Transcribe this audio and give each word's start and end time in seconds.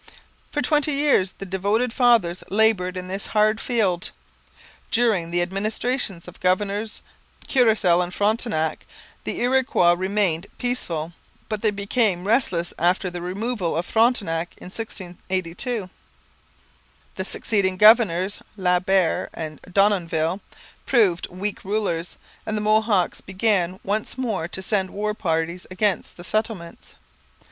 For 0.49 0.63
twenty 0.63 0.93
years 0.93 1.33
the 1.33 1.45
devoted 1.45 1.93
fathers 1.93 2.43
laboured 2.49 2.97
in 2.97 3.07
this 3.07 3.27
hard 3.37 3.59
field. 3.61 4.09
During 4.89 5.29
the 5.29 5.43
administrations 5.43 6.27
of 6.27 6.33
the 6.33 6.39
governors 6.39 7.03
Courcelle 7.47 8.01
and 8.01 8.11
Frontenac 8.11 8.87
the 9.25 9.41
Iroquois 9.41 9.91
remained 9.93 10.47
peaceable, 10.57 11.13
but 11.49 11.61
they 11.61 11.69
became 11.69 12.25
restless 12.25 12.73
after 12.79 13.11
the 13.11 13.21
removal 13.21 13.77
of 13.77 13.85
Frontenac 13.85 14.55
in 14.57 14.69
1682. 14.71 15.91
The 17.13 17.23
succeeding 17.25 17.77
governors, 17.77 18.39
La 18.57 18.79
Barre 18.79 19.29
and 19.35 19.61
Denonville, 19.71 20.41
proved 20.87 21.27
weak 21.27 21.63
rulers, 21.63 22.17
and 22.47 22.57
the 22.57 22.61
Mohawks 22.61 23.21
began 23.21 23.79
once 23.83 24.17
more 24.17 24.47
to 24.47 24.63
send 24.63 24.89
war 24.89 25.13
parties 25.13 25.67
against 25.69 26.17
the 26.17 26.23
settlements. 26.23 26.95